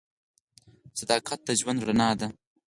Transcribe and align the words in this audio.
•صداقت 0.99 1.39
د 1.47 1.49
ژوند 1.59 1.79
رڼا 1.87 2.09
ده. 2.19 2.27